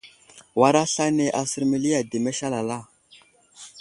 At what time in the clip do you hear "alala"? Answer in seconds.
2.49-2.79